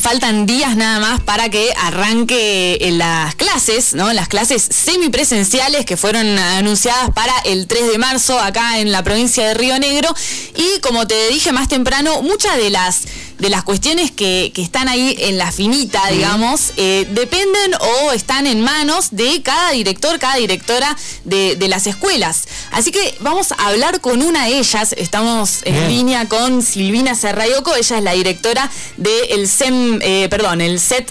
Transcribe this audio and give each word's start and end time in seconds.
faltan 0.00 0.46
días 0.46 0.76
nada 0.76 0.98
más 0.98 1.20
para 1.20 1.48
que 1.50 1.72
arranque 1.76 2.78
las 2.92 3.34
clases, 3.34 3.94
¿no? 3.94 4.12
Las 4.12 4.28
clases 4.28 4.66
semipresenciales 4.70 5.84
que 5.84 5.96
fueron 5.96 6.38
anunciadas 6.38 7.10
para 7.10 7.32
el 7.44 7.66
3 7.66 7.92
de 7.92 7.98
marzo 7.98 8.40
acá 8.40 8.78
en 8.78 8.90
la 8.90 9.04
provincia 9.04 9.46
de 9.46 9.54
Río 9.54 9.78
Negro. 9.78 10.08
Y 10.56 10.80
como 10.80 11.06
te 11.06 11.28
dije 11.28 11.52
más 11.52 11.68
temprano, 11.68 12.22
muchas 12.22 12.56
de 12.56 12.70
las 12.70 13.02
de 13.40 13.48
las 13.48 13.64
cuestiones 13.64 14.10
que, 14.10 14.52
están 14.60 14.88
ahí 14.88 15.16
en 15.18 15.38
la 15.38 15.50
finita, 15.50 16.06
digamos, 16.08 16.74
eh, 16.76 17.06
dependen 17.10 17.74
o 17.80 18.12
están 18.12 18.46
en 18.46 18.60
manos 18.60 19.08
de 19.12 19.40
cada 19.42 19.70
director, 19.70 20.18
cada 20.18 20.36
directora 20.36 20.94
de, 21.24 21.56
las 21.68 21.86
escuelas. 21.86 22.46
Así 22.72 22.90
que 22.90 23.16
vamos 23.20 23.52
a 23.52 23.68
hablar 23.68 24.00
con 24.00 24.22
una 24.22 24.46
de 24.46 24.58
ellas. 24.58 24.92
Estamos 24.98 25.60
en 25.64 25.88
línea 25.88 26.28
con 26.28 26.62
Silvina 26.62 27.14
Serrayoco. 27.14 27.74
Ella 27.74 27.98
es 27.98 28.02
la 28.02 28.12
directora 28.12 28.70
del 28.96 29.48
SEM, 29.48 30.00
eh, 30.02 30.26
perdón, 30.28 30.60
el 30.60 30.78
SET 30.78 31.08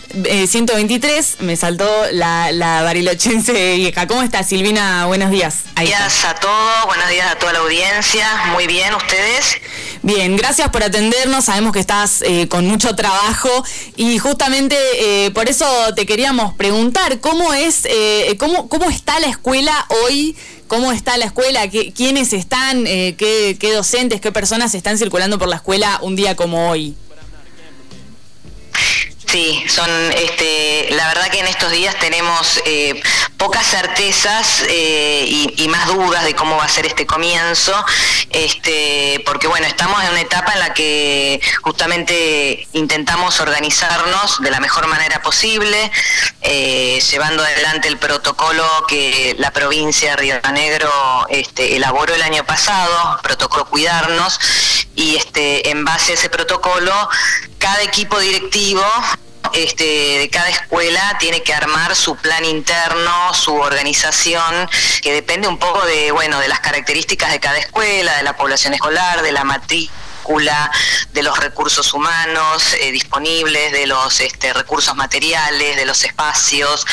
123. 0.48 1.26
Eh, 1.40 1.44
Me 1.44 1.56
saltó 1.56 1.90
la, 2.12 2.52
la 2.52 2.84
barilochense 2.84 3.76
vieja. 3.78 4.06
¿Cómo 4.06 4.22
está 4.22 4.44
Silvina? 4.44 5.06
Buenos 5.06 5.32
días. 5.32 5.56
Buenos 5.76 5.92
días 5.92 6.26
a 6.26 6.36
todos, 6.36 6.86
buenos 6.86 7.10
días 7.10 7.32
a 7.32 7.36
toda 7.38 7.54
la 7.54 7.60
audiencia. 7.60 8.28
Muy 8.52 8.68
bien, 8.68 8.94
¿ustedes? 8.94 9.58
Bien, 10.02 10.36
gracias 10.36 10.70
por 10.70 10.84
atendernos. 10.84 11.46
Sabemos 11.46 11.74
que 11.74 11.80
estás 11.80 12.19
eh, 12.22 12.48
con 12.48 12.66
mucho 12.66 12.96
trabajo 12.96 13.50
y 13.96 14.18
justamente 14.20 14.76
eh, 15.26 15.32
por 15.32 15.50
eso 15.50 15.66
te 15.96 16.06
queríamos 16.06 16.54
preguntar 16.54 17.20
cómo 17.20 17.54
es, 17.54 17.86
eh, 17.86 18.36
cómo, 18.38 18.70
cómo 18.70 18.90
está 18.90 19.20
la 19.20 19.28
escuela 19.28 19.86
hoy. 20.04 20.36
¿Cómo 20.68 20.92
está 20.92 21.18
la 21.18 21.26
escuela? 21.26 21.68
¿Quiénes 21.68 22.32
están? 22.32 22.86
qué, 22.86 23.58
¿Qué 23.60 23.74
docentes, 23.74 24.22
qué 24.22 24.32
personas 24.32 24.76
están 24.76 25.00
circulando 25.00 25.40
por 25.40 25.48
la 25.48 25.56
escuela 25.56 25.98
un 26.04 26.16
día 26.16 26.36
como 26.36 26.70
hoy? 26.70 26.96
Sí, 29.26 29.64
son, 29.68 29.90
este, 30.12 30.90
la 30.92 31.08
verdad 31.08 31.32
que 31.32 31.40
en 31.40 31.48
estos 31.48 31.72
días 31.72 32.00
tenemos 32.00 32.62
pocas 33.40 33.66
certezas 33.66 34.66
eh, 34.68 35.54
y, 35.56 35.68
más 35.70 35.88
dudas 35.88 36.26
de 36.26 36.36
cómo 36.36 36.58
va 36.58 36.66
a 36.66 36.70
ser 36.70 36.86
este 36.86 37.06
comienzo, 37.06 37.74
este, 38.32 39.24
porque 39.26 39.48
bueno, 39.48 39.66
estamos 39.66 40.04
en 40.04 40.10
una 40.10 40.22
etapa 40.22 40.54
en 40.54 40.60
la 40.60 40.74
que 40.74 41.40
justamente 41.62 42.68
intentamos 42.74 43.40
organizarnos 43.40 44.42
de 44.42 44.52
la 44.52 44.60
mejor 44.60 44.88
manera 44.88 45.22
posible, 45.22 45.90
eh, 46.42 47.00
llevando 47.10 47.42
adelante 47.42 47.88
el 47.88 47.98
protocolo 47.98 48.66
que 48.90 49.36
la 49.40 49.52
provincia 49.52 50.12
de 50.12 50.16
Río 50.18 50.36
Negro 50.52 50.92
este, 51.30 51.78
elaboró 51.78 52.14
el 52.14 52.22
año 52.22 52.44
pasado, 52.46 53.20
protocolo 53.24 53.66
Cuidarnos, 53.66 54.38
y 54.96 55.16
este, 55.16 55.70
en 55.70 55.86
base 55.86 56.12
a 56.12 56.16
ese 56.16 56.30
protocolo, 56.30 56.94
cada 57.58 57.82
equipo 57.84 58.20
directivo 58.20 58.84
este, 59.54 60.20
de 60.20 60.30
cada 60.30 60.50
escuela 60.50 61.18
tiene 61.20 61.44
que 61.44 61.54
armar 61.54 61.96
su 61.96 62.16
plan 62.16 62.44
interno, 62.46 63.34
su 63.34 63.54
organización, 63.56 64.70
que 65.02 65.14
depende 65.14 65.48
un 65.48 65.58
poco 65.58 65.86
de, 65.86 66.12
bueno, 66.12 66.40
de 66.40 66.48
las 66.48 66.60
características 66.60 67.32
de 67.32 67.40
cada 67.40 67.58
escuela, 67.58 68.16
de 68.18 68.24
la 68.24 68.36
población 68.36 68.74
escolar, 68.74 69.22
de 69.22 69.32
la 69.32 69.44
matrícula, 69.44 70.72
de 71.12 71.24
los 71.24 71.38
recursos 71.40 71.94
humanos 71.94 72.76
eh, 72.80 72.92
disponibles, 72.92 73.72
de 73.72 73.88
los 73.88 74.20
este, 74.20 74.54
recursos 74.54 74.96
materiales, 74.96 75.76
de 75.76 75.86
los 75.86 76.04
espacios. 76.04 76.86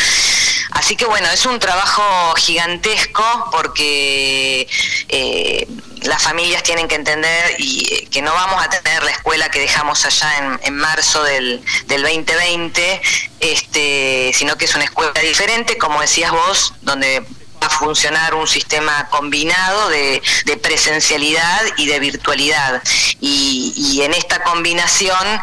Así 0.70 0.96
que 0.96 1.04
bueno, 1.04 1.28
es 1.30 1.44
un 1.46 1.58
trabajo 1.58 2.34
gigantesco 2.36 3.48
porque 3.52 4.66
las 6.16 6.22
familias 6.22 6.62
tienen 6.62 6.88
que 6.88 6.94
entender 6.94 7.56
y 7.58 7.92
eh, 7.92 8.08
que 8.10 8.22
no 8.22 8.32
vamos 8.32 8.64
a 8.64 8.70
tener 8.70 9.02
la 9.02 9.10
escuela 9.10 9.50
que 9.50 9.60
dejamos 9.60 10.02
allá 10.06 10.58
en, 10.62 10.74
marzo 10.74 11.22
del, 11.22 11.62
2020, 11.88 13.02
este, 13.40 14.32
sino 14.34 14.56
que 14.56 14.64
es 14.64 14.74
una 14.74 14.84
escuela 14.84 15.12
diferente, 15.20 15.76
como 15.76 16.00
decías 16.00 16.32
vos, 16.32 16.72
donde 16.80 17.20
va 17.20 17.66
a 17.66 17.68
funcionar 17.68 18.34
un 18.34 18.46
sistema 18.46 19.08
combinado 19.10 19.90
de, 19.90 20.22
presencialidad 20.62 21.60
y 21.76 21.84
de 21.84 22.00
virtualidad. 22.00 22.82
Y, 23.20 24.00
en 24.02 24.14
esta 24.14 24.42
combinación 24.42 25.40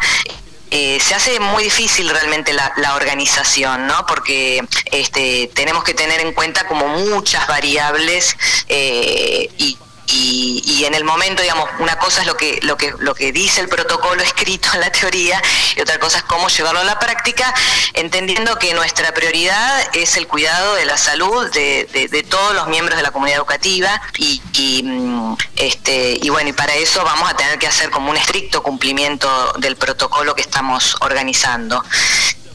eh, 0.72 0.98
se 1.00 1.14
hace 1.14 1.38
muy 1.38 1.62
difícil 1.62 2.08
realmente 2.08 2.52
la, 2.52 2.96
organización, 2.96 3.86
¿no? 3.86 4.06
Porque 4.06 4.60
este, 4.86 5.52
tenemos 5.54 5.84
que 5.84 5.94
tener 5.94 6.20
en 6.20 6.32
cuenta 6.32 6.66
como 6.66 6.88
muchas 6.88 7.46
variables 7.46 8.36
eh, 8.68 9.48
y 9.56 9.78
y, 10.06 10.84
en 10.84 10.94
el 10.94 11.04
momento, 11.04 11.42
digamos, 11.42 11.68
una 11.78 11.98
cosa 11.98 12.20
es 12.20 12.26
lo 12.26 12.36
que, 12.36 12.58
lo, 12.62 12.76
que, 12.76 12.92
lo 12.98 13.14
que 13.14 13.32
dice 13.32 13.60
el 13.60 13.68
protocolo 13.68 14.22
escrito 14.22 14.68
en 14.74 14.80
la 14.80 14.90
teoría 14.90 15.40
y 15.76 15.80
otra 15.80 15.98
cosa 15.98 16.18
es 16.18 16.24
cómo 16.24 16.48
llevarlo 16.48 16.80
a 16.80 16.84
la 16.84 16.98
práctica, 16.98 17.52
entendiendo 17.94 18.58
que 18.58 18.74
nuestra 18.74 19.12
prioridad 19.14 19.82
es 19.94 20.16
el 20.16 20.26
cuidado 20.26 20.74
de 20.74 20.84
la 20.84 20.98
salud 20.98 21.50
de, 21.52 22.08
de, 22.10 22.22
todos 22.22 22.54
los 22.54 22.68
miembros 22.68 22.96
de 22.96 23.02
la 23.02 23.10
comunidad 23.10 23.38
educativa 23.38 24.00
y, 24.18 24.40
y, 24.52 24.82
mm, 24.82 25.36
este, 25.56 26.18
y 26.20 26.28
bueno, 26.28 26.50
y 26.50 26.52
para 26.52 26.74
eso 26.74 27.04
vamos 27.04 27.30
a 27.30 27.36
tener 27.36 27.58
que 27.58 27.66
hacer 27.66 27.90
como 27.90 28.10
un 28.10 28.16
estricto 28.16 28.62
cumplimiento 28.62 29.52
del 29.58 29.76
protocolo 29.76 30.34
que 30.34 30.42
estamos 30.42 30.96
organizando. 31.00 31.82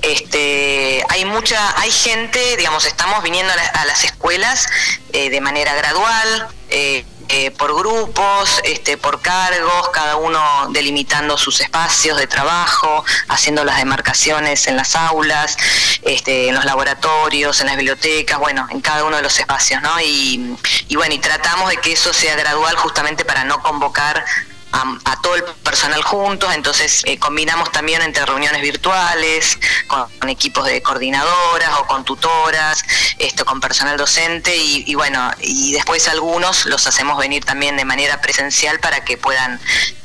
Este, 0.01 1.03
hay 1.09 1.25
mucha, 1.25 1.77
hay 1.79 1.91
gente, 1.91 2.55
digamos, 2.57 2.85
estamos 2.85 3.21
viniendo 3.21 3.51
a, 3.73 3.85
las 3.85 4.03
escuelas 4.05 4.67
eh, 5.11 5.29
de 5.29 5.41
manera 5.41 5.75
gradual, 5.75 6.47
eh, 6.69 7.05
eh, 7.31 7.51
por 7.51 7.75
grupos, 7.75 8.59
este, 8.63 8.97
por 8.97 9.21
cargos, 9.21 9.89
cada 9.89 10.15
uno 10.15 10.41
delimitando 10.71 11.37
sus 11.37 11.59
espacios 11.61 12.17
de 12.17 12.25
trabajo, 12.25 13.05
haciendo 13.27 13.63
las 13.63 13.77
demarcaciones 13.77 14.65
en 14.65 14.75
las 14.75 14.95
aulas, 14.95 15.55
este, 16.01 16.49
en 16.49 16.55
los 16.55 16.65
laboratorios, 16.65 17.59
en 17.61 17.67
las 17.67 17.77
bibliotecas, 17.77 18.39
bueno, 18.39 18.67
en 18.71 18.81
cada 18.81 19.03
uno 19.03 19.17
de 19.17 19.21
los 19.21 19.37
espacios, 19.37 19.79
¿no? 19.83 20.01
Y, 20.01 20.57
bueno, 20.95 21.13
y 21.13 21.19
tratamos 21.19 21.69
de 21.69 21.77
que 21.77 21.91
eso 21.93 22.13
sea 22.13 22.35
gradual 22.35 22.75
justamente 22.77 23.23
para 23.25 23.43
no 23.43 23.61
convocar 23.61 24.25
a, 24.71 25.21
todo 25.21 25.35
el 25.35 25.43
personal 25.43 26.01
juntos, 26.03 26.53
entonces 26.53 27.03
eh, 27.05 27.17
combinamos 27.17 27.71
también 27.71 28.01
entre 28.01 28.25
reuniones 28.25 28.61
virtuales, 28.61 29.57
con, 29.87 30.29
equipos 30.29 30.65
de 30.65 30.81
coordinadoras 30.81 31.69
o 31.79 31.87
con 31.87 32.03
tutoras, 32.05 32.83
esto 33.19 33.45
con 33.45 33.59
personal 33.59 33.97
docente 33.97 34.55
y, 34.55 34.95
bueno, 34.95 35.31
y 35.41 35.73
después 35.73 36.07
algunos 36.07 36.65
los 36.65 36.87
hacemos 36.87 37.17
venir 37.17 37.43
también 37.43 37.77
de 37.77 37.85
manera 37.85 38.21
presencial 38.21 38.79
para 38.79 39.03
que 39.03 39.17
puedan 39.17 39.59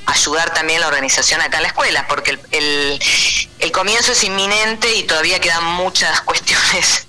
ayudar 0.07 0.53
también 0.53 0.81
la 0.81 0.89
organización 0.89 1.41
acá 1.41 1.59
en 1.59 1.63
la 1.63 1.69
escuela, 1.69 2.07
porque 2.09 2.39
el, 2.51 3.01
el, 3.59 3.73
comienzo 3.73 4.13
es 4.13 4.23
inminente 4.25 4.95
y 4.97 5.05
todavía 5.05 5.41
quedan 5.41 5.65
muchas 5.65 6.21
cuestiones 6.23 7.07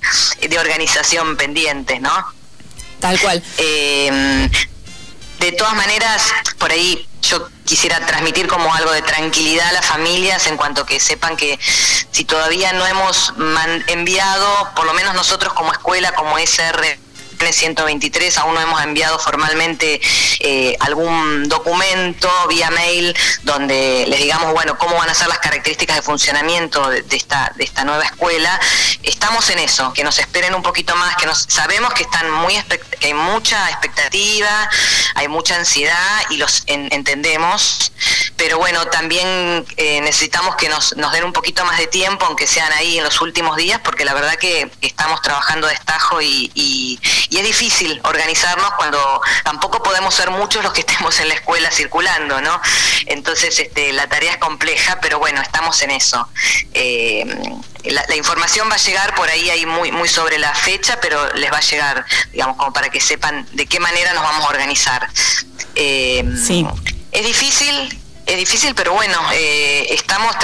de 0.47 0.59
organización 0.59 1.35
pendientes, 1.38 1.99
¿no? 1.99 2.33
Tal 2.99 3.19
cual. 3.19 3.43
Eh, 3.57 4.49
de 5.39 5.51
todas 5.51 5.75
maneras, 5.75 6.23
por 6.57 6.72
ahí 6.72 7.07
yo 7.30 7.47
quisiera 7.66 8.00
transmitir 8.06 8.47
como 8.47 8.74
algo 8.74 8.91
de 8.91 9.02
tranquilidad 9.02 9.68
a 9.68 9.74
las 9.74 9.86
familias 9.86 10.47
en 10.47 10.58
cuanto 10.58 10.86
que 10.86 11.00
sepan 11.00 11.36
que 11.36 11.59
si 12.12 12.25
todavía 12.25 12.74
no 12.74 12.86
hemos 12.86 13.34
enviado, 13.88 14.69
por 14.75 14.86
lo 14.86 14.94
menos 14.94 15.13
nosotros 15.16 15.53
como 15.53 15.72
escuela, 15.72 16.12
como 16.14 16.38
SR 16.38 17.04
123 17.38 18.38
aún 18.40 18.56
no 18.56 18.62
hemos 18.62 18.81
enviado 18.81 19.19
formalmente 19.19 20.01
eh, 20.40 20.75
algún 20.79 21.47
documento 21.47 22.29
vía 22.47 22.69
mail 22.72 23.16
donde 23.44 24.06
les 24.07 24.19
digamos, 24.19 24.53
bueno, 24.53 24.78
cómo 24.78 24.96
van 24.96 25.09
a 25.09 25.13
ser 25.13 25.28
las 25.28 25.40
características 25.40 25.97
de 25.97 26.01
funcionamiento 26.01 26.90
de, 26.90 27.03
esta, 27.12 27.51
de 27.56 27.63
esta 27.63 27.84
nueva 27.84 28.03
escuela. 28.03 28.59
Estamos 29.03 29.50
en 29.50 29.59
eso, 29.59 29.94
que 29.94 30.03
nos 30.03 30.18
esperen 30.19 30.56
un 30.56 30.63
poquito 30.63 30.96
más, 30.96 31.16
que 31.18 31.25
nos, 31.25 31.46
sabemos 31.47 31.94
que 31.94 32.03
están 32.03 32.29
muy 32.31 32.56
que 33.00 33.07
hay 33.07 33.13
mucha 33.13 33.69
expectativa, 33.69 34.69
hay 35.16 35.28
mucha 35.28 35.56
ansiedad 35.56 36.22
y 36.29 36.38
los 36.38 36.63
entendemos, 36.67 37.91
pero 38.38 38.57
bueno, 38.57 38.85
también 38.88 39.66
eh, 39.78 40.01
necesitamos 40.01 40.56
que 40.56 40.68
nos, 40.68 40.96
nos 40.97 41.12
den 41.13 41.23
un 41.23 41.34
poquito 41.34 41.63
más 41.66 41.78
de 41.78 41.88
tiempo, 41.88 42.25
aunque 42.25 42.47
sean 42.47 42.72
ahí 42.73 42.97
en 42.97 43.03
los 43.03 43.22
últimos 43.22 43.55
días, 43.58 43.79
porque 43.84 44.03
la 44.03 44.14
verdad 44.14 44.35
que 44.35 44.70
estamos 44.82 45.22
trabajando 45.22 45.67
de 45.67 45.73
estajo 45.73 46.22
y, 46.22 46.52
y, 46.53 46.99
es 47.35 47.43
difícil 47.43 47.99
organizarnos 48.05 48.72
cuando 48.78 49.22
tampoco 49.43 49.84
podemos 49.84 50.16
ser 50.16 50.32
muchos 50.32 50.64
los 50.64 50.72
que 50.72 50.82
estemos 50.82 51.20
en 51.20 51.28
la 51.28 51.35
escuela 51.35 51.70
circulando, 51.70 52.40
¿no? 52.41 52.61
Entonces 53.08 53.59
este, 53.59 53.91
la 53.93 54.08
tarea 54.08 54.32
es 54.32 54.37
compleja, 54.37 54.99
pero 55.02 55.20
bueno, 55.20 55.41
estamos 55.41 55.82
en 55.82 55.91
eso. 55.91 56.28
Eh, 56.73 57.26
la, 57.84 58.16
información 58.16 58.70
va 58.70 58.76
a 58.76 58.78
llegar 58.78 59.14
por 59.16 59.29
ahí, 59.29 59.49
ahí 59.49 59.66
muy, 59.66 59.91
muy 59.91 60.08
sobre 60.08 60.40
la 60.40 60.53
fecha, 60.55 60.97
pero 61.02 61.34
les 61.34 61.52
va 61.52 61.58
a 61.58 61.61
llegar, 61.61 62.05
digamos, 62.32 62.58
como 62.58 62.73
para 62.73 62.90
que 62.90 62.99
sepan 62.99 63.47
de 63.52 63.66
qué 63.66 63.79
manera 63.79 64.14
nos 64.14 64.23
vamos 64.23 64.46
a 64.46 64.49
organizar. 64.49 65.09
Eh, 65.76 66.23
sí. 66.46 66.66
Es 67.11 67.26
difícil, 67.26 67.97
es 68.25 68.37
difícil, 68.37 68.73
pero 68.75 68.93
bueno, 68.93 69.17
eh, 69.33 69.87
estamos 69.91 70.35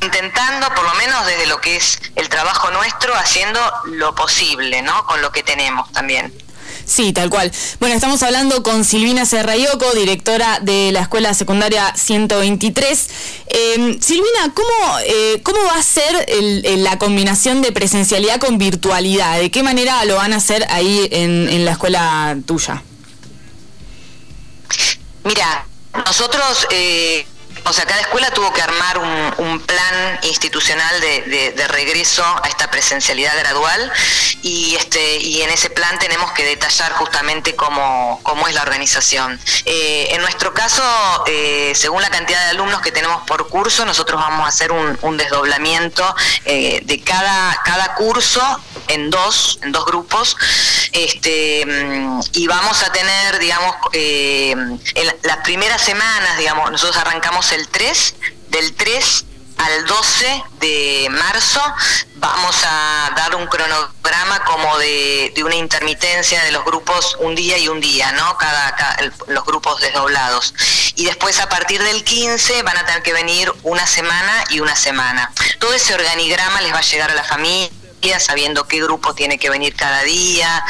intentando, 0.00 0.68
por 0.74 0.84
lo 0.84 0.94
menos 0.94 1.26
desde 1.26 1.46
lo 1.46 1.60
que 1.60 1.76
es 1.76 2.00
el 2.14 2.28
trabajo 2.28 2.70
nuestro, 2.70 3.14
haciendo 3.14 3.60
lo 3.86 4.14
posible, 4.14 4.82
¿no? 4.82 5.04
Con 5.06 5.20
lo 5.20 5.32
que 5.32 5.42
tenemos 5.42 5.90
también. 5.92 6.32
Sí, 6.86 7.12
tal 7.12 7.30
cual. 7.30 7.50
Bueno, 7.80 7.94
estamos 7.94 8.22
hablando 8.22 8.62
con 8.62 8.84
Silvina 8.84 9.24
Serrayoco, 9.24 9.90
directora 9.94 10.58
de 10.60 10.92
la 10.92 11.00
Escuela 11.00 11.32
Secundaria 11.32 11.94
123. 11.96 13.08
Em, 13.46 14.00
Silvina, 14.00 14.52
¿cómo, 14.52 14.98
eh, 15.06 15.40
¿cómo 15.42 15.58
va 15.64 15.78
a 15.78 15.82
ser 15.82 16.26
la 16.78 16.98
combinación 16.98 17.62
de 17.62 17.72
presencialidad 17.72 18.38
con 18.38 18.58
virtualidad? 18.58 19.38
¿De 19.38 19.50
qué 19.50 19.62
manera 19.62 20.04
lo 20.04 20.16
van 20.16 20.34
a 20.34 20.36
hacer 20.36 20.66
ahí 20.68 21.08
en, 21.10 21.48
en 21.48 21.64
la 21.64 21.72
escuela 21.72 22.36
tuya? 22.46 22.82
Mira, 25.24 25.66
nosotros... 26.06 26.66
Eh 26.70 27.26
o 27.66 27.72
sea, 27.72 27.86
cada 27.86 28.00
escuela 28.00 28.30
tuvo 28.30 28.52
que 28.52 28.60
armar 28.60 28.98
un, 28.98 29.34
plan 29.64 30.18
institucional 30.22 31.00
de, 31.00 31.64
regreso 31.68 32.24
a 32.42 32.48
esta 32.48 32.70
presencialidad 32.70 33.36
gradual 33.38 33.92
y, 34.42 34.74
este, 34.74 35.16
y 35.18 35.42
en 35.42 35.50
ese 35.50 35.70
plan 35.70 35.98
tenemos 35.98 36.32
que 36.32 36.44
detallar 36.44 36.92
justamente 36.92 37.54
cómo, 37.54 38.20
cómo 38.22 38.46
es 38.46 38.54
la 38.54 38.62
organización. 38.62 39.40
Eh, 39.64 40.08
en 40.10 40.20
nuestro 40.20 40.52
caso, 40.52 40.82
eh, 41.26 41.72
según 41.74 42.02
la 42.02 42.10
cantidad 42.10 42.42
de 42.44 42.50
alumnos 42.50 42.80
que 42.82 42.92
tenemos 42.92 43.22
por 43.26 43.48
curso, 43.48 43.84
nosotros 43.84 44.20
vamos 44.20 44.44
a 44.44 44.48
hacer 44.48 44.72
un, 44.72 45.14
desdoblamiento 45.16 46.14
eh, 46.44 46.80
de 46.84 47.00
cada, 47.00 47.62
cada 47.64 47.94
curso 47.94 48.42
en 48.88 49.10
dos, 49.10 49.60
en 49.62 49.72
dos 49.72 49.86
grupos, 49.86 50.36
este, 50.92 51.64
mm, 51.64 52.20
y 52.32 52.46
vamos 52.46 52.82
a 52.82 52.92
tener, 52.92 53.38
digamos, 53.38 53.76
en 53.92 54.80
las 55.22 55.36
primeras 55.38 55.80
semanas, 55.80 56.36
digamos, 56.36 56.70
nosotros 56.70 56.96
arrancamos 56.96 57.46
el 57.54 57.68
3, 57.68 58.14
del 58.48 58.74
3 58.74 59.24
al 59.58 59.86
12 59.86 60.44
de 60.58 61.08
marzo 61.10 61.60
vamos 62.16 62.56
a 62.64 63.12
dar 63.16 63.36
un 63.36 63.46
cronograma 63.46 64.44
como 64.44 64.76
de, 64.78 65.32
una 65.44 65.54
intermitencia 65.54 66.42
de 66.42 66.50
los 66.50 66.64
grupos 66.64 67.16
un 67.20 67.36
día 67.36 67.56
y 67.56 67.68
un 67.68 67.80
día, 67.80 68.10
¿no? 68.12 68.36
Cada, 68.38 68.74
los 69.28 69.44
grupos 69.44 69.80
desdoblados. 69.80 70.54
Y 70.96 71.04
después 71.04 71.38
a 71.38 71.48
partir 71.48 71.80
del 71.82 72.02
15 72.02 72.62
van 72.64 72.76
a 72.76 72.86
tener 72.86 73.02
que 73.02 73.12
venir 73.12 73.52
una 73.62 73.86
semana 73.86 74.44
y 74.50 74.58
una 74.58 74.74
semana. 74.74 75.30
Todo 75.60 75.72
ese 75.74 75.94
organigrama 75.94 76.60
les 76.62 76.72
va 76.72 76.78
a 76.78 76.82
llegar 76.82 77.10
a 77.10 77.14
la 77.14 77.24
familia 77.24 77.70
sabiendo 78.18 78.66
qué 78.66 78.80
grupo 78.82 79.14
tiene 79.14 79.38
que 79.38 79.50
venir 79.50 79.74
cada 79.74 80.02
día. 80.02 80.64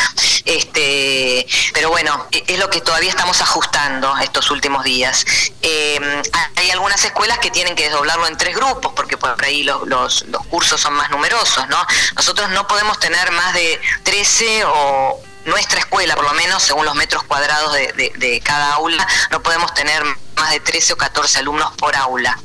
Este, 0.45 1.47
pero 1.73 1.91
bueno, 1.91 2.27
e, 2.31 2.45
es 2.47 2.59
lo 2.59 2.71
que 2.71 2.81
todavía 2.81 3.11
estamos 3.11 3.41
ajustando 3.41 4.17
estos 4.19 4.51
últimos 4.51 4.85
días. 4.85 5.25
Em, 5.63 6.23
hay 6.57 6.71
algunas 6.71 7.05
escuelas 7.05 7.39
que 7.39 7.51
tienen 7.51 7.75
que 7.75 7.85
desdoblarlo 7.85 8.27
en 8.27 8.37
tres 8.37 8.55
grupos, 8.55 8.93
porque 8.95 9.17
por 9.17 9.43
ahí 9.45 9.63
los, 9.63 9.87
los, 9.89 10.47
cursos 10.49 10.81
son 10.81 10.95
más 10.95 11.11
numerosos, 11.11 11.69
¿no? 11.69 11.79
Nosotros 12.17 12.51
no 12.51 12.67
podemos 12.69 12.99
tener 13.01 13.31
más 13.33 13.55
de 13.55 13.81
13 14.05 14.65
o 14.67 15.21
nuestra 15.47 15.81
escuela, 15.81 16.15
por 16.17 16.25
lo 16.25 16.35
menos 16.35 16.63
según 16.63 16.85
los 16.85 16.95
metros 16.95 17.23
cuadrados 17.25 17.73
de, 17.75 18.13
de 18.17 18.41
cada 18.41 18.75
aula, 18.75 19.07
no 19.31 19.43
podemos 19.43 19.73
tener 19.75 20.03
más 20.37 20.51
de 20.51 20.61
13 20.61 20.95
o 20.95 20.97
14 20.97 21.39
alumnos 21.41 21.73
por 21.77 21.97
aula. 21.97 22.39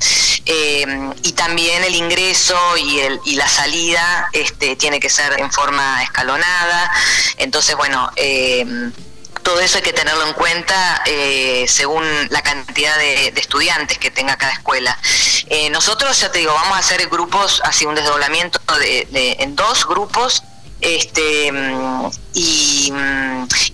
Eh, 0.46 0.86
y 1.24 1.34
también 1.34 1.84
el 1.84 1.96
ingreso 1.96 2.58
y, 2.78 3.00
el, 3.00 3.20
y 3.26 3.36
la 3.36 3.48
salida 3.48 4.30
este, 4.34 4.76
tiene 4.76 5.00
que 5.00 5.10
ser 5.10 5.40
en 5.40 5.52
forma 5.52 6.02
escalonada. 6.04 6.92
Entonces, 7.38 7.76
bueno, 7.76 8.10
eh, 8.16 8.66
todo 9.44 9.60
eso 9.60 9.78
hay 9.78 9.84
que 9.84 9.94
tenerlo 9.94 10.28
en 10.28 10.34
cuenta 10.34 11.04
eh, 11.06 11.66
según 11.68 12.04
la 12.30 12.42
cantidad 12.42 12.98
de, 12.98 13.28
estudiantes 13.28 13.98
que 13.98 14.12
tenga 14.12 14.38
cada 14.38 14.54
escuela. 14.54 14.98
nosotros, 15.72 16.20
ya 16.20 16.32
te 16.32 16.40
digo, 16.40 16.54
vamos 16.54 16.76
a 16.76 16.80
hacer 16.80 17.08
grupos, 17.10 17.62
así 17.64 17.86
un 17.86 17.96
desdoblamiento 17.96 18.60
de, 18.80 19.38
en 19.40 19.56
dos 19.56 19.88
grupos 19.88 20.44
este 20.82 21.52
y, 22.34 22.94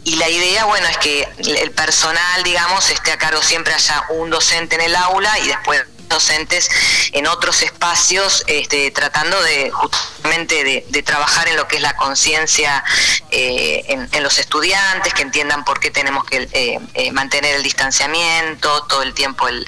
y, 0.04 0.16
la 0.16 0.30
idea 0.30 0.66
bueno 0.66 0.88
es 0.88 0.98
que 0.98 1.28
el 1.38 1.72
personal 1.72 2.44
digamos 2.44 2.90
esté 2.90 3.12
a 3.12 3.18
cargo 3.18 3.42
siempre 3.42 3.74
haya 3.74 4.06
un 4.10 4.30
docente 4.30 4.76
en 4.76 4.82
el 4.82 4.96
aula 4.96 5.38
y 5.40 5.48
después 5.48 5.86
docentes 6.08 6.70
en 7.12 7.28
otros 7.28 7.62
espacios 7.62 8.44
este, 8.48 8.92
tratando 8.92 9.42
de 9.44 9.72
justamente 9.72 10.86
de, 10.90 11.04
trabajar 11.04 11.48
en 11.48 11.56
lo 11.56 11.68
que 11.68 11.76
es 11.76 11.82
la 11.84 11.96
conciencia 11.96 12.84
eh, 13.30 13.86
en, 13.88 14.24
los 14.24 14.40
estudiantes 14.40 15.14
que 15.14 15.22
entiendan 15.22 15.64
por 15.64 15.80
qué 15.80 15.92
tenemos 15.92 16.26
que 16.26 16.50
eh, 16.52 16.80
eh, 16.96 17.12
mantener 17.12 17.56
el 17.56 17.64
distanciamiento 17.64 18.84
todo 18.86 19.04
el 19.04 19.14
tiempo 19.14 19.48
el, 19.48 19.66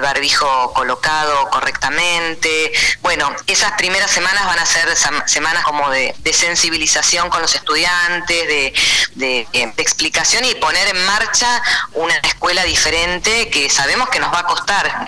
barbijo 0.00 0.72
colocado 0.72 1.48
correctamente. 1.50 2.72
Bueno 3.02 3.30
esas 3.46 3.72
primeras 3.72 4.10
semanas 4.10 4.44
van 4.46 4.58
a 4.58 4.66
ser 4.66 4.88
semanas 5.26 5.62
como 5.64 5.90
de, 5.90 6.14
sensibilización 6.32 7.28
con 7.28 7.42
los 7.42 7.54
estudiantes 7.54 8.48
de, 8.48 8.72
de 9.14 9.74
explicación 9.76 10.44
y 10.44 10.54
poner 10.54 10.88
en 10.88 11.06
marcha 11.06 11.62
una 11.92 12.16
escuela 12.16 12.64
diferente 12.64 13.48
que 13.50 13.68
sabemos 13.68 14.08
que 14.08 14.20
nos 14.20 14.32
va 14.32 14.40
a 14.40 14.46
costar 14.46 15.06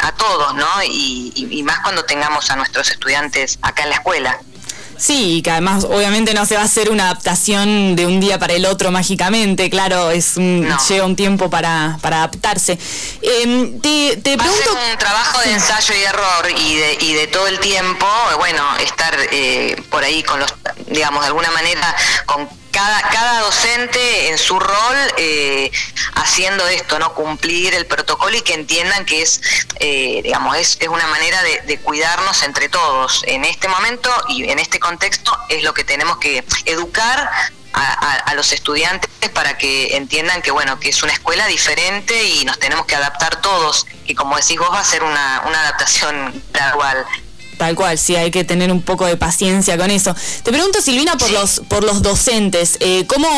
a 0.00 0.12
todos, 0.12 0.54
¿no? 0.54 0.66
Y, 0.86 1.62
más 1.64 1.80
cuando 1.80 2.04
tengamos 2.04 2.50
a 2.50 2.56
nuestros 2.56 2.90
estudiantes 2.90 3.58
acá 3.62 3.84
en 3.84 3.90
la 3.90 3.94
escuela. 3.96 4.38
Sí, 4.96 5.40
que 5.42 5.50
además 5.50 5.84
obviamente 5.84 6.34
no 6.34 6.46
se 6.46 6.54
va 6.54 6.62
a 6.62 6.64
hacer 6.64 6.90
una 6.90 7.04
adaptación 7.04 7.96
de 7.96 8.06
un 8.06 8.20
día 8.20 8.38
para 8.38 8.52
el 8.52 8.64
otro 8.64 8.92
mágicamente, 8.92 9.68
claro, 9.68 10.10
es 10.10 10.36
un, 10.36 10.68
lleva 10.88 11.06
un 11.06 11.16
tiempo 11.16 11.50
para, 11.50 11.98
adaptarse. 12.00 12.78
Eh, 13.20 13.78
te, 13.82 14.16
te 14.18 14.36
pregunto... 14.38 14.70
un 14.92 14.98
trabajo 14.98 15.40
de 15.40 15.52
ensayo 15.52 15.94
y 15.94 16.02
error 16.04 16.48
y 16.56 16.76
de, 16.76 16.98
y 17.00 17.14
de 17.14 17.26
todo 17.26 17.48
el 17.48 17.58
tiempo, 17.58 18.06
bueno, 18.38 18.62
estar 18.84 19.16
eh, 19.32 19.82
por 19.90 20.04
ahí 20.04 20.22
con 20.22 20.38
los, 20.38 20.54
digamos, 20.86 21.22
de 21.22 21.26
alguna 21.26 21.50
manera 21.50 21.96
con 22.26 22.48
cada, 22.74 23.00
cada 23.02 23.40
docente 23.42 24.30
en 24.30 24.36
su 24.36 24.58
rol 24.58 24.96
eh, 25.16 25.70
haciendo 26.16 26.66
esto, 26.66 26.98
¿no? 26.98 27.14
Cumplir 27.14 27.72
el 27.72 27.86
protocolo 27.86 28.36
y 28.36 28.42
que 28.42 28.54
entiendan 28.54 29.04
que 29.04 29.22
es, 29.22 29.40
eh, 29.78 30.20
digamos, 30.24 30.56
es, 30.56 30.76
es, 30.80 30.88
una 30.88 31.06
manera 31.06 31.40
de, 31.42 31.78
cuidarnos 31.78 32.42
entre 32.42 32.68
todos. 32.68 33.22
En 33.26 33.44
este 33.44 33.68
momento 33.68 34.10
y 34.28 34.50
en 34.50 34.58
este 34.58 34.80
contexto 34.80 35.36
es 35.48 35.62
lo 35.62 35.72
que 35.72 35.84
tenemos 35.84 36.16
que 36.18 36.44
educar 36.64 37.30
a, 37.72 38.34
los 38.34 38.52
estudiantes 38.52 39.10
para 39.30 39.56
que 39.58 39.96
entiendan 39.96 40.42
que 40.42 40.50
bueno 40.50 40.78
que 40.78 40.88
es 40.88 41.02
una 41.02 41.12
escuela 41.12 41.46
diferente 41.46 42.24
y 42.24 42.44
nos 42.44 42.58
tenemos 42.58 42.86
que 42.86 42.94
adaptar 42.96 43.40
todos 43.40 43.86
y 44.06 44.14
como 44.14 44.36
decís 44.36 44.58
vos 44.58 44.70
va 44.72 44.80
a 44.80 44.84
ser 44.84 45.02
una, 45.02 45.42
una 45.46 45.60
adaptación 45.60 46.42
gradual 46.52 47.04
Tal 47.56 47.74
cual, 47.74 47.98
sí, 47.98 48.16
hay 48.16 48.30
que 48.30 48.44
tener 48.44 48.72
un 48.72 48.82
poco 48.82 49.06
de 49.06 49.16
paciencia 49.16 49.76
con 49.76 49.90
eso. 49.90 50.14
Te 50.42 50.50
pregunto, 50.50 50.80
Silvina, 50.80 51.16
por 51.16 51.30
los 51.30 51.60
por 51.68 51.84
los 51.84 52.02
docentes, 52.02 52.76
eh, 52.80 53.04
¿cómo, 53.06 53.28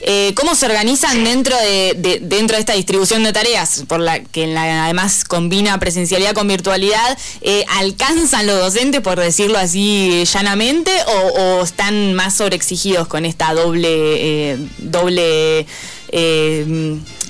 eh, 0.00 0.32
¿cómo 0.36 0.54
se 0.54 0.66
organizan 0.66 1.24
dentro 1.24 1.56
de, 1.56 2.20
dentro 2.22 2.56
de 2.56 2.60
esta 2.60 2.74
distribución 2.74 3.24
de 3.24 3.32
tareas, 3.32 3.84
por 3.88 4.00
la 4.00 4.20
que 4.20 4.56
además 4.56 5.24
combina 5.24 5.78
presencialidad 5.78 6.34
con 6.34 6.48
virtualidad? 6.48 7.18
Eh, 7.40 7.64
¿Alcanzan 7.68 8.46
los 8.46 8.58
docentes, 8.58 9.00
por 9.00 9.18
decirlo 9.18 9.58
así 9.58 10.24
llanamente, 10.32 10.92
o, 11.06 11.58
o 11.58 11.64
están 11.64 12.14
más 12.14 12.34
sobreexigidos 12.34 13.08
con 13.08 13.24
esta 13.24 13.52
doble 13.54 14.58
doble 14.78 15.66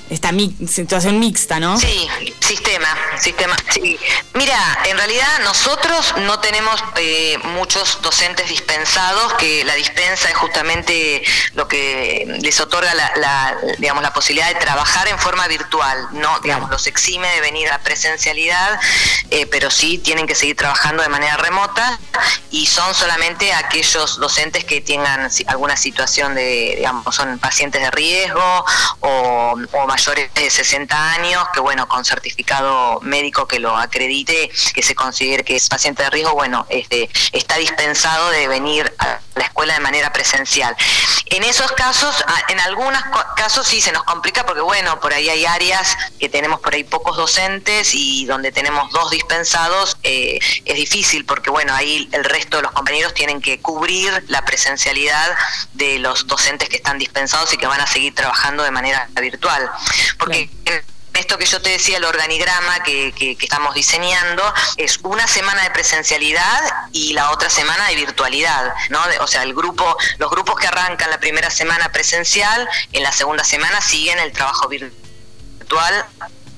esta 0.09 0.31
situación 0.67 1.19
mixta, 1.19 1.59
¿no? 1.59 1.79
Sí, 1.79 2.07
sistema, 2.45 2.87
sistema. 3.19 3.57
Sí. 3.71 3.99
Mira, 4.33 4.59
en 4.85 4.97
realidad 4.97 5.39
nosotros 5.43 6.13
no 6.17 6.39
tenemos 6.39 6.83
eh, 6.97 7.37
muchos 7.43 7.99
docentes 8.01 8.49
dispensados, 8.49 9.33
que 9.33 9.65
la 9.65 9.73
dispensa 9.73 10.29
es 10.29 10.35
justamente 10.35 11.23
lo 11.53 11.67
que 11.67 12.37
les 12.41 12.59
otorga 12.59 12.93
la, 12.93 13.57
digamos, 13.79 14.03
la 14.03 14.13
posibilidad 14.13 14.47
de 14.47 14.55
trabajar 14.55 15.07
en 15.07 15.17
forma 15.17 15.47
virtual, 15.47 16.07
no, 16.11 16.39
digamos, 16.41 16.69
los 16.69 16.85
exime 16.85 17.27
de 17.29 17.41
venir 17.41 17.71
a 17.71 17.79
presencialidad, 17.79 18.79
eh, 19.31 19.47
pero 19.47 19.71
sí 19.71 19.97
tienen 19.97 20.27
que 20.27 20.35
seguir 20.35 20.55
trabajando 20.55 21.01
de 21.01 21.09
manera 21.09 21.37
remota 21.37 21.99
y 22.51 22.67
son 22.67 22.93
solamente 22.93 23.53
aquellos 23.53 24.19
docentes 24.19 24.63
que 24.65 24.81
tengan 24.81 25.29
alguna 25.47 25.75
situación 25.75 26.35
de, 26.35 26.75
digamos, 26.77 27.15
son 27.15 27.39
pacientes 27.39 27.81
de 27.81 27.89
riesgo 27.91 28.65
o, 28.99 29.55
o 29.71 29.87
mayores 29.87 30.31
de 30.35 30.49
60 30.49 31.11
años, 31.13 31.43
que 31.53 31.59
bueno, 31.59 31.87
con 31.87 32.05
certificado 32.35 32.99
médico 33.01 33.47
que 33.47 33.59
lo 33.59 33.77
acredite, 33.77 34.51
que 34.73 34.83
se 34.83 34.93
considere 34.93 35.45
que 35.45 35.55
es 35.55 35.69
paciente 35.69 36.03
de 36.03 36.09
riesgo, 36.09 36.33
bueno, 36.33 36.65
este, 36.69 37.09
está 37.31 37.55
dispensado 37.55 38.29
de 38.31 38.49
venir 38.49 38.93
a 38.99 39.19
la 39.35 39.45
escuela 39.45 39.73
de 39.73 39.79
manera 39.79 40.11
presencial. 40.11 40.75
En 41.27 41.43
esos 41.43 41.71
casos, 41.71 42.13
en 42.49 42.59
algunos 42.59 43.01
casos 43.37 43.65
sí 43.65 43.79
se 43.79 43.93
nos 43.93 44.03
complica 44.03 44.45
porque 44.45 44.61
bueno, 44.61 44.99
por 44.99 45.13
ahí 45.13 45.29
hay 45.29 45.45
áreas 45.45 45.95
que 46.19 46.27
tenemos 46.27 46.59
por 46.59 46.73
ahí 46.73 46.83
pocos 46.83 47.15
docentes 47.15 47.93
y 47.93 48.25
donde 48.25 48.51
tenemos 48.51 48.91
dos 48.91 49.11
dispensados 49.11 49.97
eh, 50.03 50.37
es 50.65 50.75
difícil 50.75 51.25
porque 51.25 51.49
bueno, 51.49 51.73
ahí 51.73 52.09
el 52.11 52.25
resto 52.25 52.57
de 52.57 52.63
los 52.63 52.73
compañeros 52.73 53.13
tienen 53.13 53.41
que 53.41 53.61
cubrir 53.61 54.25
la 54.27 54.43
presencialidad 54.43 55.35
de 55.73 55.99
los 55.99 56.27
docentes 56.27 56.67
que 56.67 56.77
están 56.77 56.99
dispensados 56.99 57.53
y 57.53 57.57
que 57.57 57.67
van 57.67 57.79
a 57.79 57.87
seguir 57.87 58.13
trabajando 58.13 58.63
de 58.63 58.71
manera 58.71 59.07
virtual 59.19 59.69
porque 60.19 60.49
esto 61.15 61.37
que 61.37 61.45
yo 61.45 61.61
te 61.61 61.69
decía, 61.69 61.97
el 61.97 62.05
organigrama 62.05 62.83
que, 62.83 63.11
que, 63.13 63.37
estamos 63.39 63.73
diseñando 63.73 64.43
es 64.77 64.99
una 65.03 65.27
semana 65.27 65.63
de 65.63 65.71
presencialidad 65.71 66.61
y 66.91 67.13
la 67.13 67.31
otra 67.31 67.49
semana 67.49 67.87
de 67.87 67.95
virtualidad, 67.95 68.73
¿no? 68.89 68.99
o 69.21 69.27
sea, 69.27 69.43
el 69.43 69.53
grupo, 69.53 69.97
los 70.17 70.29
grupos 70.29 70.55
que 70.55 70.67
arrancan 70.67 71.09
la 71.09 71.19
primera 71.19 71.49
semana 71.49 71.91
presencial, 71.91 72.67
en 72.91 73.03
la 73.03 73.11
segunda 73.11 73.43
semana 73.43 73.81
siguen 73.81 74.19
el 74.19 74.31
trabajo 74.31 74.67
virtual 74.67 76.05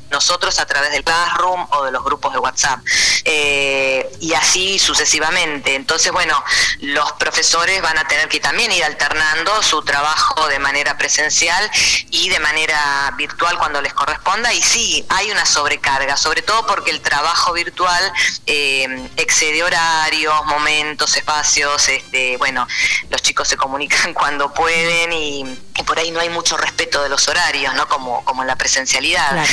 nosotros 0.10 0.60
a 0.60 0.66
través 0.66 0.92
del 0.92 1.04
Classroom 1.04 1.68
o 1.72 1.84
de 1.84 1.92
los 1.92 2.04
grupos 2.04 2.34
de 2.34 2.40
WhatsApp. 2.40 2.80
Eh, 3.26 4.10
y 4.22 4.34
así 4.34 4.80
sucesivamente. 4.80 5.76
Entonces, 5.76 6.12
bueno, 6.12 6.42
los 6.80 7.12
profesores 7.14 7.82
van 7.82 7.98
a 7.98 8.08
tener 8.08 8.30
que 8.30 8.40
también 8.40 8.72
ir 8.72 8.84
alternando 8.84 9.62
su 9.64 9.82
trabajo 9.84 10.48
de 10.48 10.60
manera 10.60 10.98
presencial 10.98 11.70
y 12.10 12.30
de 12.30 12.40
manera 12.40 13.14
virtual 13.18 13.58
cuando 13.58 13.82
les 13.82 13.94
corresponda. 13.94 14.54
Y 14.54 14.62
sí, 14.62 15.06
hay 15.10 15.32
una 15.32 15.46
sobrecarga, 15.46 16.16
sobre 16.18 16.42
todo 16.42 16.66
porque 16.66 16.92
el 16.92 17.02
trabajo 17.02 17.54
virtual 17.54 18.14
eh, 18.46 19.10
excede 19.18 19.64
horarios, 19.64 20.46
momentos, 20.46 21.16
espacios. 21.18 21.90
Este, 21.90 22.38
bueno, 22.38 22.68
los 23.10 23.22
chicos 23.22 23.48
se 23.48 23.58
comunican 23.58 24.14
cuando 24.14 24.54
pueden 24.54 25.12
y, 25.14 25.44
por 25.86 26.00
ahí 26.00 26.12
no 26.12 26.20
hay 26.20 26.30
mucho 26.30 26.58
respeto 26.58 27.02
de 27.04 27.08
los 27.08 27.28
horarios, 27.28 27.74
¿no? 27.76 27.88
Como, 27.88 28.26
como 28.26 28.42
en 28.42 28.48
la 28.48 28.56
presencialidad. 28.56 29.46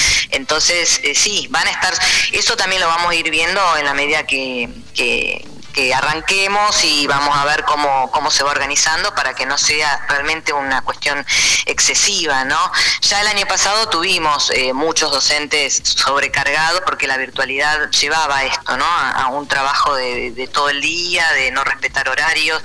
Entonces, 0.44 1.00
eh, 1.02 1.14
sí, 1.14 1.46
van 1.48 1.66
a 1.66 1.70
estar, 1.70 1.94
eso 2.32 2.54
también 2.54 2.82
lo 2.82 2.86
vamos 2.86 3.10
a 3.10 3.14
ir 3.14 3.30
viendo 3.30 3.62
en 3.78 3.86
la 3.86 3.94
medida 3.94 4.26
que, 4.26 4.68
que, 4.92 5.42
arranquemos 5.94 6.84
y 6.84 7.06
vamos 7.06 7.36
a 7.36 7.44
ver 7.46 7.64
cómo, 7.64 8.10
cómo 8.10 8.30
se 8.30 8.44
va 8.44 8.50
organizando 8.50 9.14
para 9.14 9.34
que 9.34 9.44
no 9.44 9.58
sea 9.58 10.04
realmente 10.08 10.52
una 10.52 10.82
cuestión 10.82 11.24
excesiva, 11.66 12.44
¿no? 12.44 12.58
Ya 13.00 13.22
el 13.22 13.26
año 13.26 13.46
pasado 13.46 13.88
tuvimos 13.88 14.50
eh, 14.50 14.72
muchos 14.72 15.10
docentes 15.10 15.80
sobrecargados 15.84 16.82
porque 16.82 17.06
la 17.06 17.16
virtualidad 17.16 17.90
llevaba 17.90 18.44
esto, 18.44 18.76
¿no? 18.76 18.84
A, 18.86 19.28
un 19.28 19.48
trabajo 19.48 19.94
de, 19.94 20.30
de, 20.30 20.46
todo 20.46 20.68
el 20.68 20.80
día, 20.80 21.28
de 21.32 21.50
no 21.50 21.64
respetar 21.64 22.08
horarios 22.08 22.62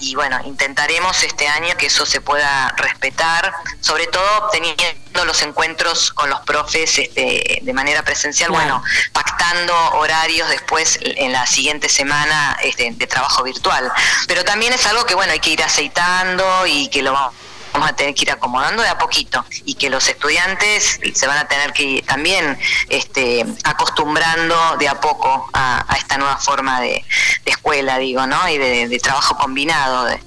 y 0.00 0.14
bueno, 0.14 0.38
intentaremos 0.44 1.22
este 1.22 1.48
año 1.48 1.76
que 1.76 1.86
eso 1.86 2.04
se 2.04 2.20
pueda 2.20 2.74
respetar, 2.76 3.52
sobre 3.80 4.06
todo 4.06 4.48
teniendo 4.52 4.84
los 5.24 5.42
encuentros 5.42 6.12
con 6.12 6.30
los 6.30 6.40
profes 6.40 6.98
este, 6.98 7.60
de 7.62 7.72
manera 7.72 8.02
presencial, 8.02 8.50
bueno, 8.50 8.82
pactando 9.12 9.74
horarios 9.94 10.48
después 10.48 10.98
en 11.02 11.32
la 11.32 11.46
siguiente 11.46 11.88
semana 11.88 12.58
este, 12.62 12.90
de 12.92 13.06
trabajo 13.06 13.42
virtual. 13.42 13.90
Pero 14.26 14.44
también 14.44 14.72
es 14.72 14.86
algo 14.86 15.04
que, 15.04 15.14
bueno, 15.14 15.32
hay 15.32 15.40
que 15.40 15.50
ir 15.50 15.62
aceitando 15.62 16.66
y 16.66 16.88
que 16.88 17.02
lo 17.02 17.12
vamos 17.12 17.90
a 17.90 17.94
tener 17.94 18.14
que 18.14 18.22
ir 18.22 18.30
acomodando 18.30 18.82
de 18.82 18.88
a 18.88 18.98
poquito 18.98 19.44
y 19.64 19.74
que 19.74 19.90
los 19.90 20.08
estudiantes 20.08 20.98
se 21.14 21.26
van 21.26 21.38
a 21.38 21.46
tener 21.46 21.72
que 21.72 21.82
ir 21.82 22.06
también 22.06 22.58
este, 22.88 23.44
acostumbrando 23.64 24.76
de 24.78 24.88
a 24.88 25.00
poco 25.00 25.50
a, 25.52 25.84
esta 25.98 26.16
nueva 26.16 26.38
forma 26.38 26.80
de, 26.80 27.04
escuela, 27.44 27.98
digo, 27.98 28.26
¿no? 28.26 28.48
Y 28.48 28.58
de, 28.58 28.88
de 28.88 28.98
trabajo 28.98 29.36
combinado. 29.36 30.04
De, 30.04 30.20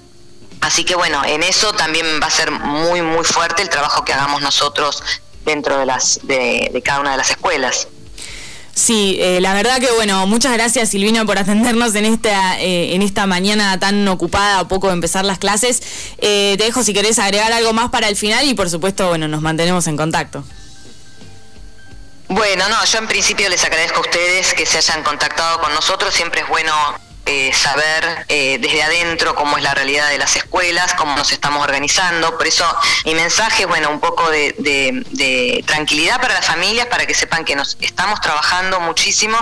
Así 0.69 0.83
que 0.83 0.93
bueno, 0.93 1.19
en 1.25 1.41
eso 1.41 1.73
también 1.73 2.05
va 2.21 2.27
a 2.27 2.29
ser 2.29 2.51
muy, 2.51 3.01
muy 3.01 3.25
fuerte 3.25 3.63
el 3.63 3.69
trabajo 3.69 4.05
que 4.05 4.13
hagamos 4.13 4.43
nosotros 4.43 5.01
dentro 5.43 5.79
de, 5.79 5.87
las, 5.87 6.19
de, 6.21 6.79
cada 6.85 6.99
una 6.99 7.11
de 7.13 7.17
las 7.17 7.31
escuelas. 7.31 7.87
Sí, 8.75 9.17
eh, 9.19 9.41
la 9.41 9.55
verdad 9.55 9.79
que 9.79 9.89
bueno, 9.93 10.27
muchas 10.27 10.53
gracias 10.53 10.89
Silvina 10.89 11.25
por 11.25 11.39
atendernos 11.39 11.95
en 11.95 12.05
esta, 12.05 12.59
eh, 12.59 12.93
en 12.93 13.01
esta 13.01 13.25
mañana 13.25 13.79
tan 13.79 14.07
ocupada 14.07 14.59
a 14.59 14.67
poco 14.67 14.89
de 14.89 14.93
empezar 14.93 15.25
las 15.25 15.39
clases. 15.39 15.81
Eh, 16.19 16.53
te 16.59 16.65
dejo 16.65 16.83
si 16.83 16.93
querés 16.93 17.17
agregar 17.17 17.51
algo 17.51 17.73
más 17.73 17.89
para 17.89 18.07
el 18.07 18.15
final 18.15 18.47
y 18.47 18.53
por 18.53 18.69
supuesto, 18.69 19.07
bueno, 19.07 19.27
nos 19.27 19.41
mantenemos 19.41 19.87
en 19.87 19.97
contacto. 19.97 20.43
Bueno, 22.27 22.69
no, 22.69 22.85
yo 22.85 22.99
en 22.99 23.07
principio 23.07 23.49
les 23.49 23.63
agradezco 23.63 23.97
a 23.97 24.01
ustedes 24.01 24.53
que 24.53 24.67
se 24.67 24.77
hayan 24.77 25.01
contactado 25.01 25.61
con 25.61 25.73
nosotros, 25.73 26.13
siempre 26.13 26.41
es 26.41 26.47
bueno 26.47 26.71
eh, 27.31 27.53
saber 27.53 28.25
eh, 28.27 28.57
desde 28.59 28.81
adentro 28.81 29.35
cómo 29.35 29.55
es 29.57 29.63
la 29.63 29.75
realidad 29.75 30.09
de 30.09 30.17
las 30.17 30.35
escuelas, 30.35 30.95
cómo 30.95 31.15
nos 31.15 31.31
estamos 31.31 31.63
organizando. 31.63 32.35
Por 32.35 32.47
eso 32.47 32.65
mi 33.05 33.13
mensaje 33.13 33.61
es, 33.61 33.67
bueno, 33.67 33.91
un 33.91 33.99
poco 33.99 34.27
de, 34.31 35.63
tranquilidad 35.67 36.19
para 36.19 36.33
las 36.33 36.47
familias, 36.47 36.87
para 36.87 37.05
que 37.05 37.13
sepan 37.13 37.45
que 37.45 37.55
nos 37.55 37.77
estamos 37.81 38.19
trabajando 38.19 38.79
muchísimo 38.79 39.37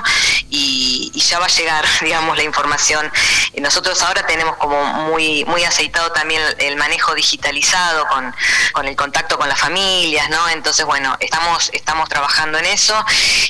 y, 0.50 1.13
ya 1.15 1.39
va 1.39 1.46
a 1.46 1.50
llegar, 1.50 1.86
digamos, 2.01 2.36
la 2.36 2.44
información. 2.44 3.10
Y 3.53 3.62
nosotros 3.62 4.01
ahora 4.01 4.25
tenemos 4.25 4.58
como 4.58 4.84
muy, 4.84 5.46
muy 5.46 5.63
aceitado 5.63 6.12
también 6.12 6.41
el, 6.58 6.75
manejo 6.75 7.15
digitalizado 7.15 8.06
con, 8.08 8.36
con 8.74 8.86
el 8.86 8.98
contacto 8.98 9.38
con 9.38 9.48
las 9.48 9.60
familias, 9.60 10.29
¿no? 10.29 10.50
Entonces, 10.50 10.86
bueno, 10.86 11.15
estamos, 11.22 11.70
estamos 11.72 12.10
trabajando 12.10 12.58
en 12.58 12.65
eso. 12.65 13.01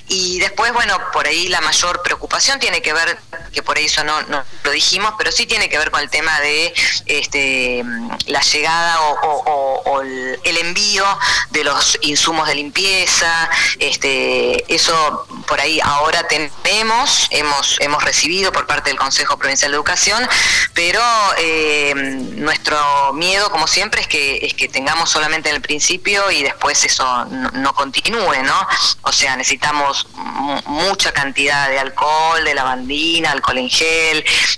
Y 0.10 0.40
después, 0.40 0.72
bueno, 0.74 0.96
por 1.12 1.26
ahí 1.26 1.48
la 1.48 1.60
mayor 1.62 2.04
preocupación 2.04 2.60
tiene 2.60 2.84
que 2.84 2.94
ver, 2.94 3.18
que 3.52 3.64
por 3.64 3.80
eso 3.80 4.04
no, 4.04 4.27
no 4.28 4.44
lo 4.64 4.72
dijimos, 4.72 5.14
pero 5.18 5.32
sí 5.32 5.46
tiene 5.46 5.70
que 5.70 5.78
ver 5.78 5.92
con 5.92 6.02
el 6.02 6.10
tema 6.10 6.40
de 6.42 6.74
este, 7.06 7.84
la 8.26 8.42
llegada 8.42 9.00
o, 9.02 10.02
el 10.44 10.58
envío 10.58 11.06
de 11.52 11.64
los 11.64 11.98
insumos 12.02 12.48
de 12.48 12.56
limpieza. 12.56 13.50
Este, 13.80 14.74
eso 14.74 15.26
por 15.48 15.60
ahí 15.60 15.80
ahora 15.84 16.28
tenemos, 16.28 17.28
hemos, 17.32 17.78
hemos 17.80 18.04
recibido 18.04 18.52
por 18.52 18.68
parte 18.68 18.90
del 18.90 19.00
Consejo 19.00 19.38
Provincial 19.38 19.72
de 19.72 19.76
Educación, 19.76 20.28
pero 20.74 21.02
eh, 21.38 21.94
nuestro 21.96 23.14
miedo, 23.14 23.50
como 23.50 23.68
siempre, 23.68 24.02
es 24.02 24.08
que, 24.08 24.40
es 24.46 24.54
que 24.54 24.68
tengamos 24.68 25.10
solamente 25.10 25.50
en 25.50 25.56
el 25.56 25.62
principio 25.62 26.30
y 26.32 26.44
después 26.44 26.84
eso 26.84 27.26
no, 27.26 27.74
continúe, 27.74 28.44
¿no? 28.44 28.68
O 29.02 29.12
sea, 29.12 29.36
necesitamos 29.36 30.08
mucha 30.66 31.12
cantidad 31.12 31.70
de 31.70 31.80
alcohol, 31.80 32.44
de 32.44 32.54
lavandina, 32.54 33.32
alcohol 33.32 33.58
en 33.58 33.70
gel, 33.70 34.17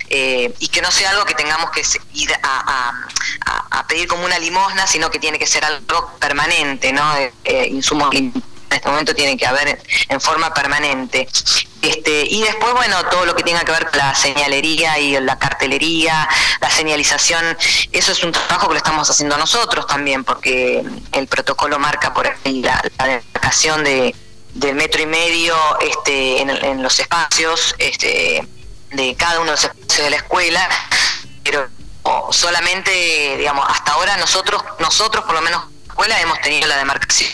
eh, 0.10 0.54
y 0.60 0.68
que 0.68 0.82
no 0.82 0.92
sea 0.92 1.12
algo 1.12 1.26
que 1.26 1.36
tengamos 1.36 1.72
que 1.72 1.82
ir 2.14 2.32
a, 2.44 2.94
pedir 3.88 4.08
como 4.08 4.24
una 4.24 4.38
limosna, 4.38 4.86
sino 4.86 5.10
que 5.10 5.18
tiene 5.18 5.40
que 5.40 5.48
ser 5.48 5.66
algo 5.66 6.14
permanente, 6.20 6.94
¿no? 6.94 7.04
Eh, 7.44 7.68
insumos 7.72 8.14
en 8.70 8.76
este 8.76 8.90
momento 8.90 9.16
tienen 9.16 9.38
que 9.38 9.46
haber 9.46 9.82
en 10.08 10.22
forma 10.22 10.54
permanente. 10.54 11.28
Este, 11.82 12.26
y 12.26 12.42
después, 12.42 12.74
bueno, 12.74 13.04
todo 13.06 13.26
lo 13.26 13.36
que 13.36 13.44
tenga 13.44 13.64
que 13.64 13.72
ver 13.72 13.90
con 13.90 13.98
la 13.98 14.14
señalería 14.14 15.00
y 15.00 15.20
la 15.20 15.40
cartelería, 15.40 16.28
la 16.60 16.70
señalización, 16.70 17.58
eso 17.92 18.12
es 18.12 18.24
un 18.24 18.32
trabajo 18.32 18.68
que 18.68 18.74
lo 18.74 18.78
estamos 18.78 19.10
haciendo 19.10 19.38
nosotros 19.38 19.88
también, 19.88 20.24
porque 20.24 20.84
el 21.14 21.28
protocolo 21.28 21.80
marca 21.80 22.14
por 22.14 22.28
ahí 22.28 22.62
la, 22.62 22.82
demarcación 22.98 23.84
de, 23.84 24.16
del 24.54 24.76
metro 24.76 25.02
y 25.02 25.06
medio 25.06 25.56
este, 25.80 26.42
en, 26.42 26.50
en 26.50 26.84
los 26.84 27.00
espacios, 27.00 27.76
este, 27.78 28.46
de 28.92 29.16
cada 29.16 29.40
uno 29.40 29.46
de 29.46 29.52
los 29.52 29.64
espacios 29.64 30.04
de 30.04 30.10
la 30.10 30.16
escuela, 30.18 30.70
pero 31.44 31.70
solamente, 32.32 33.36
digamos, 33.38 33.66
hasta 33.70 33.94
ahora 33.94 34.18
nosotros, 34.18 34.64
nosotros 34.80 35.24
por 35.26 35.36
lo 35.36 35.42
menos 35.42 35.64
escuela 35.88 36.20
hemos 36.22 36.40
tenido 36.42 36.68
la 36.68 36.78
demarcación 36.78 37.30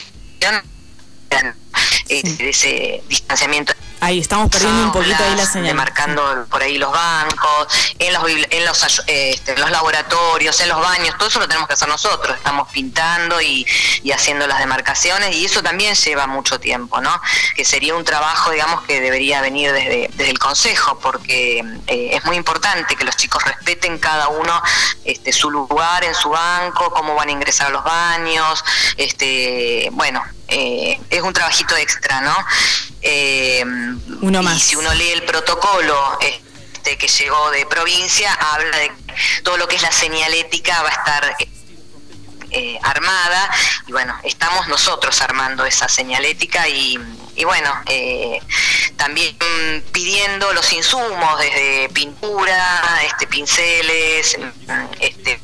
eh, 2.09 2.21
de 2.23 2.49
ese 2.49 3.03
distanciamiento 3.07 3.73
Ahí 4.01 4.19
estamos 4.19 4.51
perdiendo 4.51 4.83
un 4.83 4.91
poquito 4.91 5.23
ahí 5.23 5.35
la 5.35 5.45
señal. 5.45 5.73
Marcando 5.73 6.45
por 6.49 6.61
ahí 6.61 6.77
los 6.77 6.91
bancos, 6.91 7.67
en 7.97 8.13
los, 8.13 8.23
en 8.29 8.65
los, 8.65 9.03
este, 9.07 9.57
los 9.57 9.71
laboratorios, 9.71 10.59
en 10.59 10.69
los 10.69 10.79
baños, 10.79 11.15
todo 11.17 11.29
eso 11.29 11.39
lo 11.39 11.47
tenemos 11.47 11.67
que 11.67 11.73
hacer 11.73 11.87
nosotros. 11.87 12.37
Estamos 12.37 12.69
pintando 12.71 13.41
y, 13.41 13.65
haciendo 14.13 14.47
las 14.47 14.59
demarcaciones 14.59 15.35
y 15.35 15.45
eso 15.45 15.63
también 15.63 15.95
lleva 15.95 16.27
mucho 16.27 16.59
tiempo, 16.59 17.01
¿no? 17.01 17.19
Que 17.55 17.65
sería 17.65 17.95
un 17.95 18.05
trabajo, 18.05 18.51
digamos, 18.51 18.83
que 18.83 19.01
debería 19.01 19.41
venir 19.41 19.71
desde, 19.71 20.09
desde 20.13 20.31
el 20.31 20.39
Consejo, 20.39 20.99
porque 20.99 21.63
eh, 21.87 22.09
es 22.13 22.23
muy 22.25 22.37
importante 22.37 22.95
que 22.95 23.05
los 23.05 23.17
chicos 23.17 23.43
respeten 23.43 23.97
cada 23.97 24.27
uno 24.27 24.61
este, 25.03 25.33
su 25.33 25.49
lugar 25.49 26.03
en 26.03 26.13
su 26.13 26.29
banco, 26.29 26.91
cómo 26.91 27.15
van 27.15 27.29
a 27.29 27.31
ingresar 27.31 27.67
a 27.67 27.69
los 27.71 27.83
baños, 27.83 28.63
este, 28.97 29.89
bueno, 29.93 30.23
eh, 30.47 30.99
es 31.09 31.21
un 31.21 31.33
trabajito 31.33 31.64
extra, 31.77 32.21
¿no? 32.21 32.35
Eh, 33.01 33.63
uno 34.21 34.43
más. 34.43 34.57
Y 34.57 34.59
si 34.59 34.75
uno 34.75 34.93
lee 34.93 35.11
el 35.11 35.23
protocolo 35.23 36.17
este, 36.21 36.97
que 36.97 37.07
llegó 37.07 37.51
de 37.51 37.65
provincia, 37.65 38.33
habla 38.33 38.77
de 38.77 38.91
todo 39.43 39.57
lo 39.57 39.67
que 39.67 39.75
es 39.75 39.81
la 39.81 39.91
señalética 39.91 40.81
va 40.81 40.89
a 40.89 40.91
estar 40.91 41.35
eh, 42.51 42.79
armada 42.83 43.49
y 43.87 43.91
bueno, 43.91 44.17
estamos 44.23 44.67
nosotros 44.67 45.21
armando 45.21 45.65
esa 45.65 45.89
señalética 45.89 46.67
y, 46.69 46.97
bueno, 47.43 47.69
eh, 47.87 48.39
también 48.95 49.35
pidiendo 49.91 50.53
los 50.53 50.71
insumos 50.71 51.39
desde 51.39 51.89
pintura, 51.89 53.01
este, 53.03 53.27
pinceles, 53.27 54.37
este, 54.99 55.39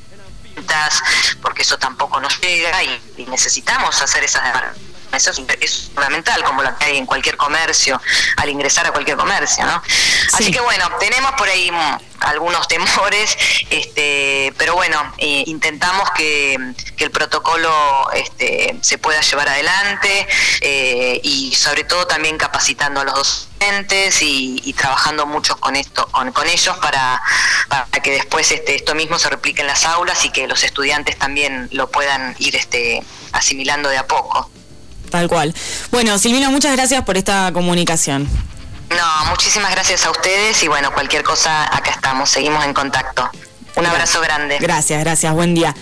porque 1.42 1.64
eso 1.64 1.78
tampoco 1.78 2.20
nos 2.20 2.40
llega 2.40 2.84
y, 2.84 3.26
necesitamos 3.26 4.02
hacer 4.02 4.24
esas 4.24 4.44
Eso 5.14 5.32
es, 5.60 5.90
fundamental, 5.94 6.44
como 6.44 6.64
lo 6.64 6.78
que 6.78 6.86
hay 6.86 6.98
en 6.98 7.06
cualquier 7.06 7.38
comercio, 7.38 8.02
al 8.38 8.50
ingresar 8.50 8.88
a 8.88 8.92
cualquier 8.92 9.18
comercio, 9.18 9.66
¿no? 9.66 9.82
Así 10.34 10.52
que 10.52 10.62
bueno, 10.62 10.90
tenemos 11.00 11.32
por 11.34 11.50
ahí 11.50 11.70
algunos 12.22 12.68
temores, 12.68 13.38
este, 13.70 14.54
pero 14.58 14.76
bueno, 14.76 15.14
eh, 15.18 15.44
intentamos 15.48 16.10
que, 16.12 16.58
el 17.02 17.10
protocolo 17.10 18.12
este, 18.14 18.78
se 18.82 19.00
pueda 19.00 19.22
llevar 19.22 19.50
adelante 19.50 20.28
eh, 20.62 21.20
y 21.24 21.52
sobre 21.56 21.84
todo 21.84 22.06
también 22.06 22.38
capacitando 22.38 23.02
a 23.02 23.06
los 23.06 23.16
docentes 23.16 24.22
y, 24.22 24.74
trabajando 24.78 25.26
mucho 25.26 25.60
con 25.60 25.76
esto, 25.76 26.08
con, 26.12 26.48
ellos 26.48 26.78
para, 26.78 27.20
para, 27.70 27.86
que 27.88 28.12
después 28.12 28.52
este, 28.52 28.76
esto 28.76 28.94
mismo 28.94 29.18
se 29.18 29.30
replique 29.32 29.62
en 29.62 29.68
las 29.68 29.86
aulas 29.86 30.24
y 30.26 30.30
que 30.30 30.48
los 30.48 30.64
estudiantes 30.64 31.18
también 31.18 31.70
lo 31.72 31.90
puedan 31.90 32.36
ir 32.38 32.56
este, 32.56 33.04
asimilando 33.32 33.90
de 33.90 33.98
a 33.98 34.06
poco. 34.06 34.50
Tal 35.12 35.28
cual. 35.28 35.54
Bueno, 35.92 36.18
Silvina, 36.18 36.50
muchas 36.50 36.76
gracias 36.76 37.04
por 37.04 37.18
esta 37.18 37.52
comunicación. 37.54 38.28
No, 38.90 39.26
muchísimas 39.30 39.72
gracias 39.72 40.06
a 40.06 40.12
ustedes 40.12 40.64
y 40.64 40.68
bueno, 40.68 40.92
cualquier 40.94 41.24
cosa, 41.24 41.64
acá 41.64 41.92
estamos, 41.92 42.30
seguimos 42.30 42.66
en 42.66 42.74
contacto. 42.74 43.30
Un 43.76 43.86
abrazo 43.86 44.20
grande. 44.22 44.58
Gracias, 44.60 45.00
gracias, 45.02 45.34
buen 45.34 45.54
día. 45.54 45.76